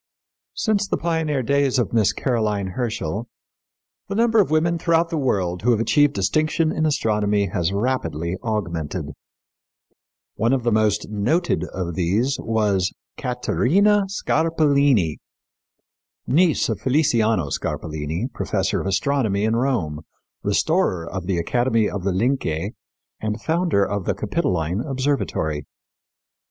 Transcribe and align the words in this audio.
Since 0.55 0.87
the 0.87 0.97
pioneer 0.97 1.43
days 1.43 1.77
of 1.77 1.93
Miss 1.93 2.11
Caroline 2.11 2.69
Herschel, 2.69 3.27
the 4.07 4.15
number 4.15 4.39
of 4.41 4.49
women 4.49 4.79
throughout 4.79 5.11
the 5.11 5.15
world 5.19 5.61
who 5.61 5.69
have 5.69 5.79
achieved 5.79 6.15
distinction 6.15 6.71
in 6.71 6.87
astronomy 6.87 7.49
has 7.49 7.71
rapidly 7.71 8.35
augmented. 8.41 9.11
One 10.33 10.53
of 10.53 10.63
the 10.63 10.71
most 10.71 11.07
noted 11.11 11.65
of 11.65 11.93
these 11.93 12.39
was 12.41 12.91
Caterina 13.15 14.05
Scarpellini, 14.07 15.17
niece 16.25 16.67
of 16.67 16.81
Feliciano 16.81 17.51
Scarpellini, 17.51 18.33
professor 18.33 18.81
of 18.81 18.87
astronomy 18.87 19.43
in 19.43 19.55
Rome, 19.55 20.01
restorer 20.41 21.07
of 21.07 21.27
the 21.27 21.37
Academy 21.37 21.87
of 21.87 22.03
the 22.03 22.11
Lyncei, 22.11 22.71
and 23.19 23.39
founder 23.39 23.85
of 23.87 24.05
the 24.05 24.15
Capitoline 24.15 24.81
Observatory. 24.81 25.67